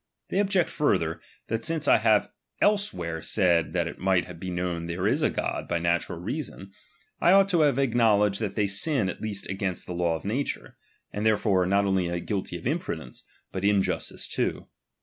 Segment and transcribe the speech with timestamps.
[0.31, 5.05] Thej object further, that Bince I liad elsewhere said tliat it might be known there
[5.05, 6.71] is a God by natural reason,
[7.19, 10.75] I ought to have acknowledged tliat they sin at least against the law of nature,
[11.13, 14.65] and therefore are not only guilty of imprudence, but injustice too.